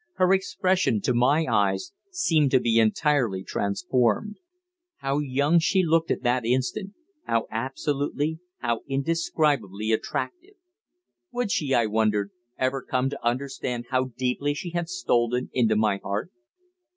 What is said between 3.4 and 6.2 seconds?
transformed. How young she looked